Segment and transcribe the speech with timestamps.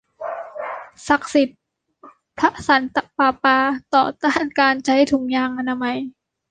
[1.07, 1.59] ศักดิ์สิทธิ์!
[2.37, 3.57] พระสันตะปาปา
[3.95, 5.97] ต่อต้านการใช้ถุงยางอนามัย